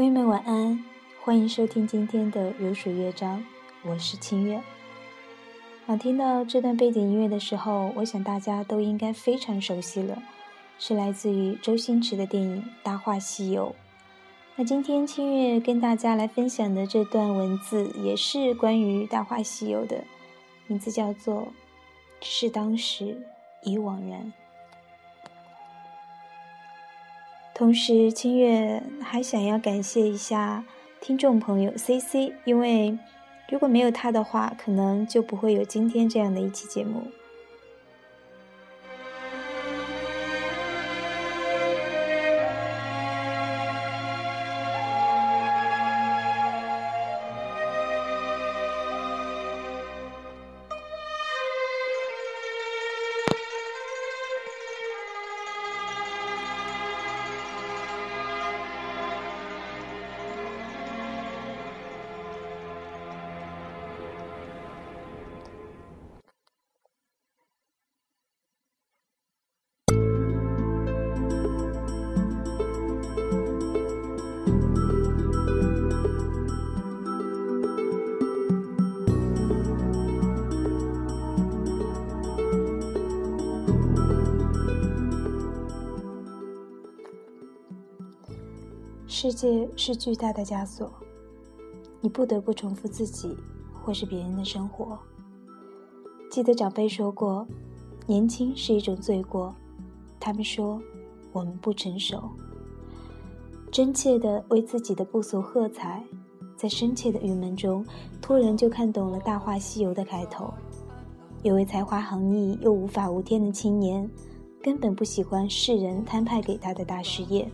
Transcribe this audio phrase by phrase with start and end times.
[0.00, 0.82] 朋友们晚安，
[1.22, 3.44] 欢迎收听今天的如水乐章，
[3.82, 4.58] 我是清月。
[5.86, 10.22] 啊，听到这段背景音乐的时候，我想大家都应该非常熟悉了，
[10.78, 13.66] 是来自于周星驰的电影《大话西游》。
[14.56, 20.04] 那今天清月跟大家来分享的这段文字，也是关于《大话西游》的，
[20.66, 21.48] 名字叫做
[22.22, 23.20] “只是当时
[23.64, 24.32] 已惘然”。
[27.60, 30.64] 同时，清月还想要感谢一下
[30.98, 32.98] 听众朋友 C C，因为
[33.50, 37.02] 如果没有他的话，可能就不会有今天这样的一期节目。
[89.22, 90.90] 世界是巨大的枷锁，
[92.00, 93.36] 你不得不重复自己
[93.74, 94.98] 或是别人的生活。
[96.30, 97.46] 记得长辈说过，
[98.06, 99.54] 年轻是一种罪过。
[100.18, 100.80] 他们说，
[101.32, 102.30] 我们不成熟。
[103.70, 106.02] 真切的为自己的不俗喝彩，
[106.56, 107.84] 在深切的郁闷中，
[108.22, 110.50] 突然就看懂了《大话西游》的开头。
[111.42, 114.10] 有位才华横溢又无法无天的青年，
[114.62, 117.46] 根本不喜欢世人摊派给他的大事业。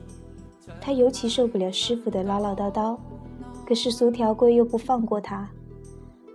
[0.80, 2.96] 他尤其受不了师傅的唠唠叨叨，
[3.66, 5.48] 可是苏条贵又不放过他。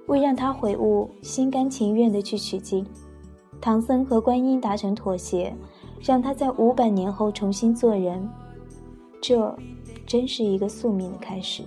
[0.08, 2.86] 为让他悔悟，心甘情愿地去取经。
[3.62, 5.56] 唐僧和观音达成妥协，
[6.02, 8.30] 让他在五百年后重新做人。
[9.22, 9.56] 这，
[10.06, 11.64] 真是一个宿命的开始。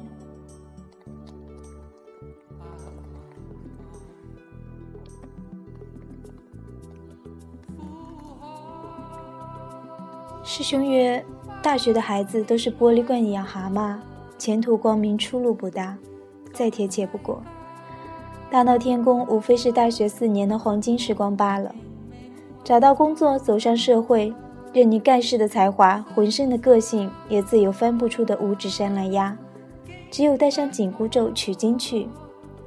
[10.43, 11.25] 师兄曰。
[11.65, 13.97] 大学的孩子都是玻璃罐养蛤蟆，
[14.37, 15.97] 前途光明，出路不大，
[16.53, 17.43] 再贴切不过。
[18.51, 21.75] 大闹天宫无非是大学四年的黄金时光罢了。
[22.63, 24.35] 找到工作，走上社会，
[24.75, 29.35] 任你盖世的才华，浑身的个性，也自有翻不出的五指山来压。
[30.11, 32.07] 只有带上紧箍咒取经去，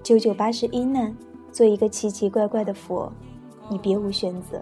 [0.01, 1.15] 九九八十一难，
[1.51, 3.13] 做一个奇奇怪怪的佛，
[3.69, 4.59] 你别无选择。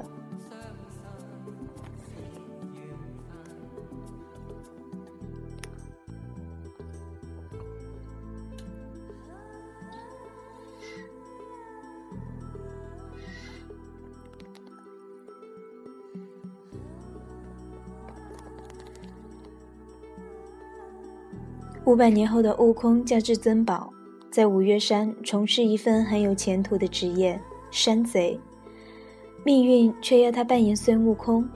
[21.86, 23.94] 五百年后的悟空叫至尊宝，
[24.32, 28.40] 在五岳山从事一份很有前途的职业——山贼。
[29.44, 31.48] 命运却要他扮演孙悟空，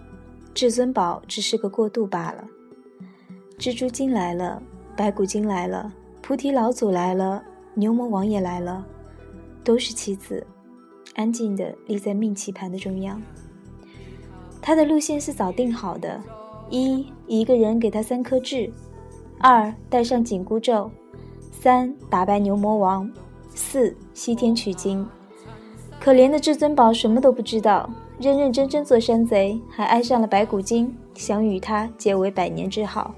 [0.54, 2.48] 至尊宝只是个过渡罢了。
[3.58, 4.62] 蜘蛛精来了，
[4.96, 7.44] 白骨精来了，菩提老祖来了，
[7.74, 8.86] 牛魔王也来了，
[9.64, 10.46] 都是棋子，
[11.16, 13.20] 安静地立在命棋盘的中央。
[14.62, 16.22] 他的路线是早定好的：
[16.70, 18.72] 一，一个人给他三颗痣。
[19.42, 20.92] 二带上紧箍咒，
[21.50, 23.10] 三打败牛魔王，
[23.56, 25.08] 四西天取经。
[25.98, 27.90] 可怜的至尊宝什么都不知道，
[28.20, 33.16] 认认真真做山贼，还爱上了白骨精，想与他结为百年之好。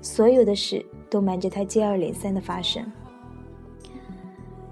[0.00, 2.84] 所有的事都瞒着他接二连三的发生。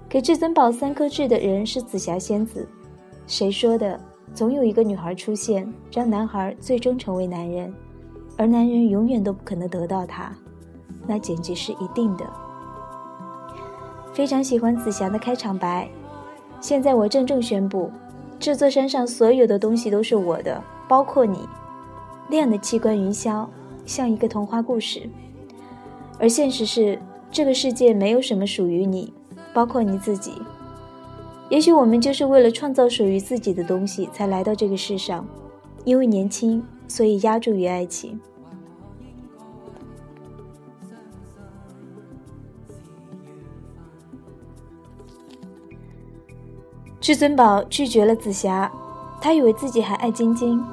[0.07, 2.65] 给至尊宝三颗痣的人是紫霞仙子。
[3.27, 3.99] 谁说的？
[4.33, 7.73] 总有一个女孩出现，让男孩最终成为男人，
[8.37, 10.33] 而男人永远都不可能得到她。
[11.07, 12.25] 那简直是一定的。
[14.13, 15.89] 非常喜欢紫霞的开场白。
[16.61, 17.91] 现在我郑重宣布，
[18.39, 21.47] 这座山上所有的东西都是我的，包括你。
[22.29, 23.45] 亮的气贯云霄，
[23.85, 25.07] 像一个童话故事。
[26.17, 26.97] 而现实是，
[27.29, 29.13] 这个世界没有什么属于你，
[29.53, 30.31] 包括你自己。
[31.49, 35.23] 也许我们就是为了创造属于自己的东西，才来到这个世上。
[35.83, 38.19] 因为年轻，所以压注于爱情。
[47.05, 48.71] 至尊宝拒绝了紫霞，
[49.21, 50.65] 他以为自己还爱晶晶，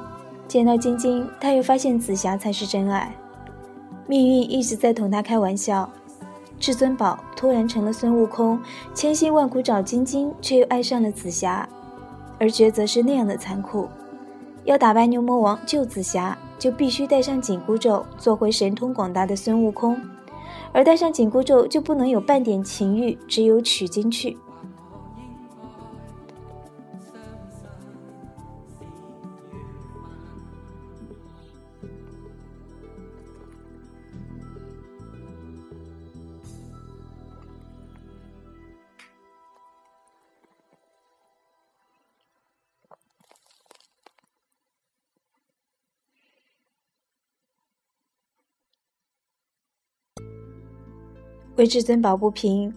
[0.47, 3.15] 见到晶晶，他又发现紫霞才是真爱。
[4.07, 5.87] 命运一直在同他开玩笑，
[6.59, 8.59] 至尊宝突然成了孙悟空，
[8.95, 11.69] 千辛万苦找晶晶，却又爱上了紫霞，
[12.39, 13.87] 而抉择是那样的残酷。
[14.63, 19.95] 要打败牛魔王、救紫霞，就必须带上紧箍咒，做回神通广大的孙悟空；
[20.71, 24.35] 而带上紧箍咒，就不能有半点情欲，只有取经去。
[51.55, 52.73] 为至尊宝不平，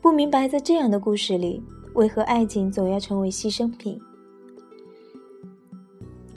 [0.00, 1.62] 不明白在这样的故事里，
[1.94, 4.00] 为何爱情总要成为牺牲品？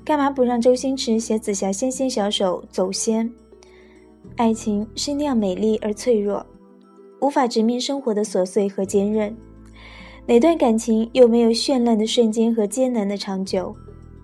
[0.03, 3.31] 干嘛不让周星驰写紫霞纤纤小手走仙？
[4.35, 6.45] 爱情是那样美丽而脆弱，
[7.19, 9.35] 无法直面生活的琐碎和坚韧。
[10.27, 13.75] 哪段感情又没有绚烂的瞬间和艰难的长久？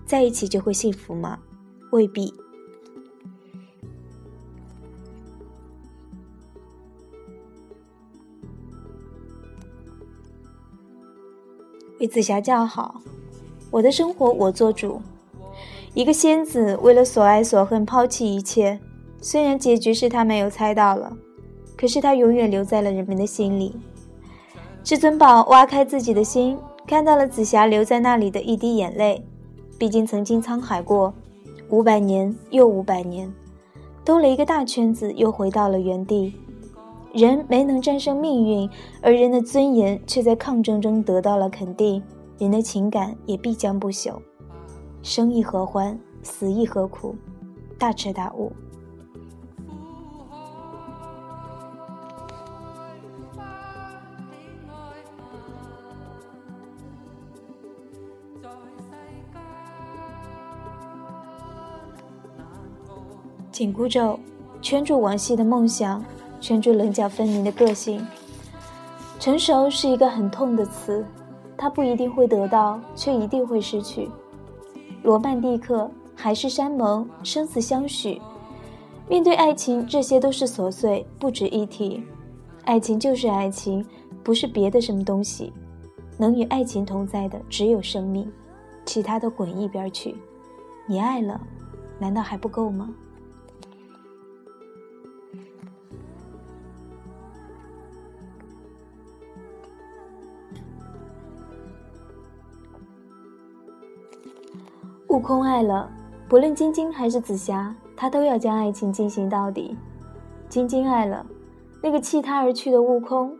[0.06, 1.38] 在一起就会幸福吗？
[1.90, 2.32] 未必。
[12.00, 13.00] 为紫霞叫好，
[13.70, 15.00] 我的生活我做主。
[15.94, 18.78] 一个仙子为了所爱所恨抛弃一切，
[19.20, 21.16] 虽然结局是他没有猜到了，
[21.76, 23.74] 可是他永远留在了人们的心里。
[24.84, 26.56] 至尊宝挖开自己的心，
[26.86, 29.24] 看到了紫霞留在那里的一滴眼泪。
[29.76, 31.12] 毕竟曾经沧海过，
[31.68, 33.32] 五百年又五百年，
[34.04, 36.34] 兜了一个大圈子，又回到了原地。
[37.18, 38.70] 人没能战胜命运，
[39.02, 42.00] 而人的尊严却在抗争中得到了肯定。
[42.38, 44.14] 人的情感也必将不朽。
[45.02, 47.16] 生亦何欢，死亦何苦？
[47.76, 48.52] 大彻大悟。
[63.50, 64.20] 紧箍咒，
[64.62, 66.04] 圈住往昔的梦想。
[66.40, 68.06] 圈住棱角分明的个性，
[69.18, 71.04] 成熟是一个很痛的词，
[71.56, 74.08] 它不一定会得到，却一定会失去。
[75.02, 78.20] 罗曼蒂克、海誓山盟、生死相许，
[79.08, 82.02] 面对爱情，这些都是琐碎，不值一提。
[82.64, 83.84] 爱情就是爱情，
[84.22, 85.52] 不是别的什么东西。
[86.16, 88.30] 能与爱情同在的只有生命，
[88.84, 90.16] 其他的滚一边去。
[90.86, 91.40] 你爱了，
[91.98, 92.90] 难道还不够吗？
[105.08, 105.90] 悟空爱了，
[106.28, 109.74] 不论晶晶还是紫霞，他都要将爱情进行到底。
[110.50, 111.24] 晶晶爱了，
[111.82, 113.34] 那个弃他而去的悟空，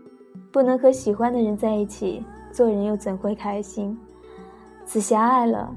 [0.51, 3.97] 不能和喜欢的人在一起，做人又怎会开心？
[4.87, 5.71] 紫霞爱了，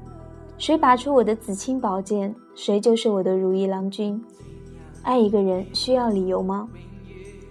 [0.56, 4.18] 谁拔出我的紫青宝剑，谁就是我的如意郎君。
[5.02, 6.66] 爱一个人需要理由吗？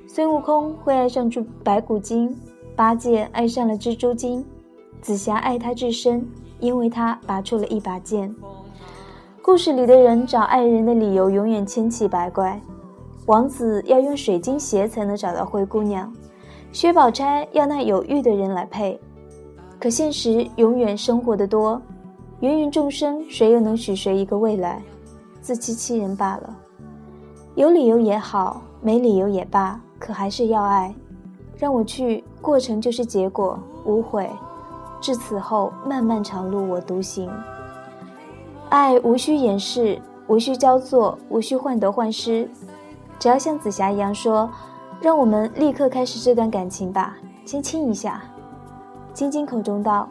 [0.08, 2.36] 孙悟空会爱上猪白骨精，
[2.76, 4.44] 八戒爱上了蜘蛛精，
[5.00, 6.28] 紫霞爱他至深。
[6.62, 8.34] 因为他拔出了一把剑。
[9.42, 12.58] 故事里的人找爱人的理由永远千奇百怪。
[13.26, 16.12] 王子要用水晶鞋才能找到灰姑娘，
[16.72, 19.00] 薛宝钗要那有玉的人来配。
[19.80, 21.82] 可现实永远生活的多，
[22.42, 24.82] 芸芸众生，谁又能许谁一个未来？
[25.42, 26.56] 自欺欺人罢了。
[27.56, 30.94] 有理由也好，没理由也罢，可还是要爱。
[31.58, 34.30] 让我去，过程就是结果，无悔。
[35.02, 37.30] 至此后，漫漫长路我独行。
[38.70, 42.48] 爱无需掩饰，无需焦作，无需患得患失，
[43.20, 44.50] 只要像紫霞一样说
[45.02, 48.22] ：“让我们立刻开始这段感情吧，先亲一下。”
[49.14, 50.08] 晶晶口中道：“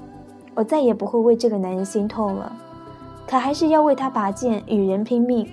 [0.54, 2.52] 我再也不会为这个男人心痛了，
[3.26, 5.48] 可还是要为他拔剑，与人拼命。”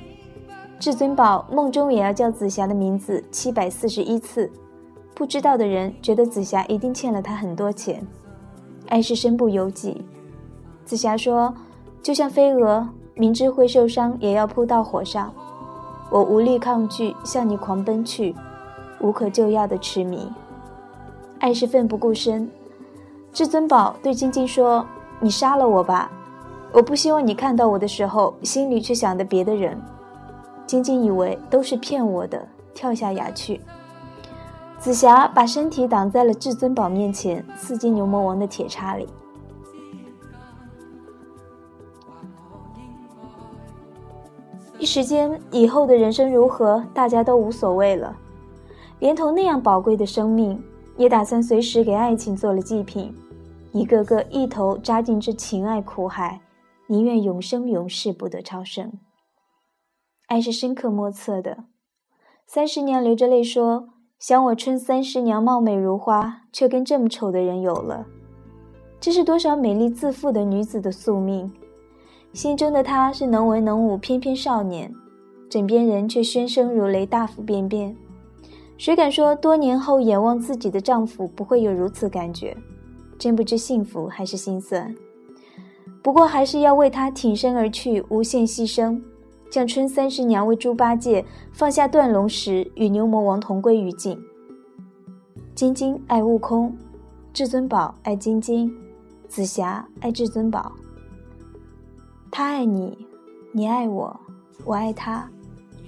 [0.79, 4.51] 至尊宝梦中也要叫紫霞的名字七百四十一次。
[5.15, 8.05] 不知道的人觉得紫霞一定欠了他很多钱。
[8.87, 10.03] 爱是身不由己，
[10.85, 11.53] 紫霞说
[12.01, 15.31] ：“就像飞蛾，明知会受伤，也要扑到火上。
[16.09, 18.33] 我无力抗拒，向你狂奔去，
[19.01, 20.31] 无可救药的痴迷。
[21.39, 22.49] 爱是奋不顾身。”
[23.33, 24.85] 至尊宝对晶晶说
[25.19, 26.09] ：“你杀了我吧，
[26.71, 29.79] 我不希望你看到我的时候，心里却想着别的人。”
[30.65, 33.61] 晶晶以为都是骗我的，跳下崖去。
[34.87, 39.05] 紫霞把身体挡在了至尊宝面前，刺进牛魔王的铁叉里。
[44.79, 48.15] 一时间，以后的人生如何，大家都无所谓了。
[48.99, 50.63] 连同那样宝贵的生命，
[50.95, 53.13] 也打算随时给爱情做了祭品，
[53.73, 56.39] 一个个一头扎进这情爱苦海，
[56.87, 58.93] 宁愿永生永世不得超生。
[60.27, 61.65] 爱是深刻莫测的。
[62.45, 63.89] 三十娘流着泪说
[64.19, 68.05] ：“想我春三十娘貌美如花，却跟这么丑的人有了。”
[68.99, 71.51] 这是多少美丽自负的女子的宿命。
[72.33, 74.91] 心中的她是能文能武翩翩少年，
[75.49, 77.95] 枕边人却喧声如雷，大腹便便。
[78.77, 82.57] 谁敢说多年后眼望自己的丈夫不会有如此感觉？
[83.19, 84.93] 真不知幸福还是心酸。
[86.01, 88.99] 不过还是要为他挺身而去，无限牺牲，
[89.49, 94.19] 将春三十娘为猪八戒放下断龙石，与牛魔王同归于尽。
[95.55, 96.75] 晶晶爱悟空，
[97.33, 98.71] 至尊宝爱晶晶，
[99.27, 100.71] 紫霞爱至尊宝。
[102.29, 102.97] 他爱你，
[103.51, 104.19] 你爱我，
[104.65, 105.27] 我爱他，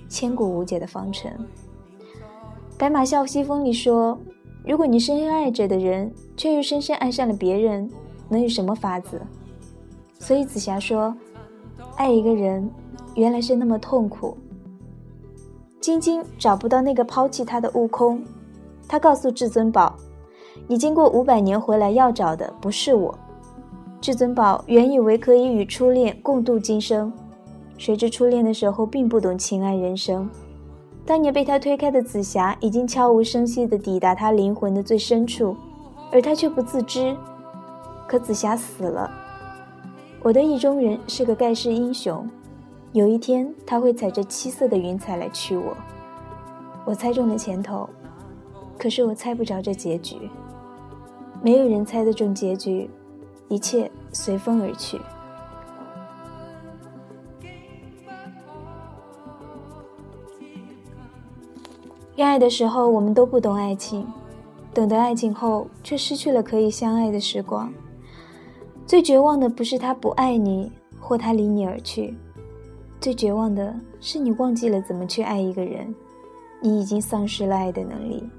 [0.08, 1.32] 千古无解的方程。
[2.78, 4.18] 白马啸西风里说
[4.66, 7.92] ：“如果你深深爱着的人，却又深深爱上了别人，
[8.30, 9.22] 能有什么法子？”
[10.18, 11.16] 所以紫霞说
[11.98, 12.72] ：“爱一个人，
[13.16, 14.38] 原来是那么痛苦。”
[15.82, 18.22] 晶晶找不到那个抛弃她的悟空，
[18.88, 19.96] 她告诉至尊宝
[20.68, 23.18] ：“你经过五百年回来要找的不是我。”
[24.02, 27.12] 至尊宝原以为可以与初恋共度今生，
[27.78, 30.30] 谁知初恋的时候并不懂情爱人生。
[31.06, 35.56] 当年被他推开的紫霞，已经悄无声息地抵达他灵魂的最深处，
[36.12, 37.16] 而他却不自知。
[38.08, 39.10] 可紫霞死了，
[40.22, 42.26] 我的意中人是个盖世英雄，
[42.92, 45.78] 有一天他会踩着七色的云彩来娶我。
[46.86, 47.88] 我猜中了前头，
[48.80, 50.18] 可是我猜不着这结局。
[51.42, 52.90] 没有人猜得中结局，
[53.48, 55.00] 一切随风而去。
[62.16, 64.04] 恋爱的时候，我们都不懂爱情；
[64.74, 67.72] 懂得爱情后，却失去了可以相爱的时光。
[68.88, 72.18] 最绝望的不是他不爱你，或他离你而去，
[73.02, 75.96] 最绝望的是你忘记了怎么去爱一个人，
[76.62, 78.30] 你已经丧失了爱的能力。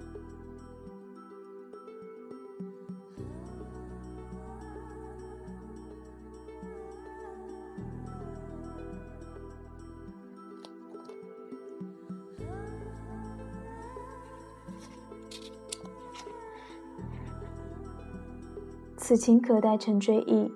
[18.99, 20.53] 此情可待成追忆，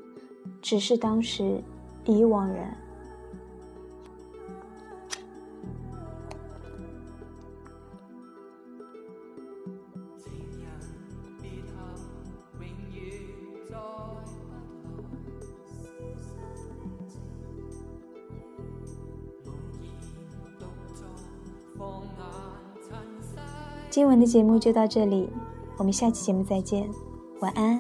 [0.61, 1.65] 只是当时
[2.05, 2.84] 已惘然。
[23.95, 25.31] 今晚的节目就到这里，
[25.77, 26.91] 我们下期节目再见，
[27.39, 27.79] 晚安。